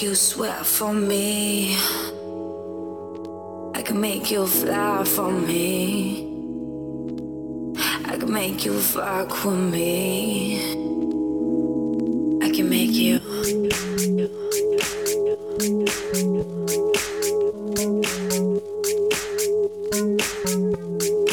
make 0.00 0.08
you 0.08 0.14
sweat 0.14 0.64
for 0.64 0.94
me. 0.94 1.76
I 3.74 3.82
can 3.82 4.00
make 4.00 4.30
you 4.30 4.46
fly 4.46 5.04
for 5.04 5.30
me. 5.30 6.24
I 8.06 8.16
can 8.16 8.32
make 8.32 8.64
you 8.64 8.80
fuck 8.80 9.44
with 9.44 9.58
me. 9.58 10.56
I 12.42 12.50
can 12.50 12.70
make 12.70 12.92
you. 12.92 13.20
you. 21.00 21.29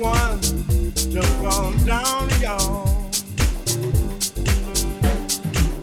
one 0.00 0.40
just 0.94 1.42
gone 1.42 1.76
down, 1.84 2.30
y'all. 2.40 2.86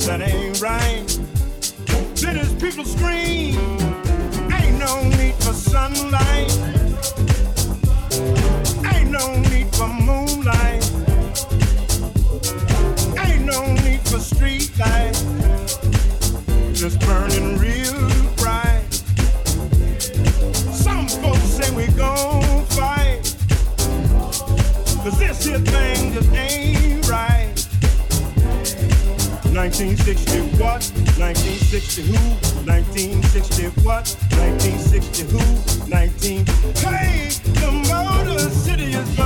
That 0.06 0.22
ain't 0.22 0.60
right. 0.60 1.06
Then 2.16 2.38
people 2.60 2.84
scream, 2.84 3.60
ain't 4.52 4.80
no 4.80 5.04
need 5.18 5.36
for 5.36 5.54
sunlight. 5.54 6.52
Ain't 8.94 9.12
no 9.12 9.40
need 9.52 9.68
for 9.76 9.88
moonlight. 9.88 10.84
Ain't 13.24 13.46
no 13.46 13.74
need 13.84 14.02
for. 14.08 14.18
Just 16.74 17.00
burning 17.02 17.58
real. 17.58 17.87
1960 29.68 30.64
what? 30.64 30.80
1960 31.20 32.00
who? 32.04 32.16
1960 32.64 33.68
who? 35.28 35.44
19. 35.90 36.46
Hey, 36.78 37.28
the 37.60 37.72
motor 37.92 38.40
city 38.50 38.94
is 38.94 39.17